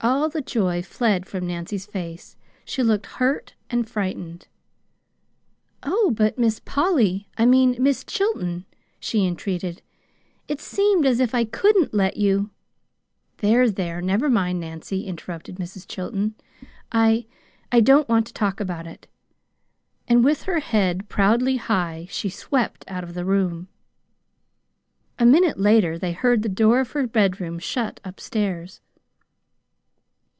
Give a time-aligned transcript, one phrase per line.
[0.00, 2.36] All the joy fled from, Nancy's face.
[2.66, 4.48] She looked hurt and frightened.
[5.82, 8.66] "Oh, but Miss Polly I mean, Mis' Chilton,"
[9.00, 9.80] she entreated;
[10.46, 12.50] "it seemed as if I couldn't let you"
[13.38, 15.88] "There, there, never mind, Nancy," interrupted Mrs.
[15.88, 16.34] Chilton.
[16.92, 17.24] "I
[17.72, 19.06] I don't want to talk about it."
[20.06, 23.68] And, with her head proudly high, she swept out of the room.
[25.18, 28.82] A minute later they heard the door of her bedroom shut up stairs.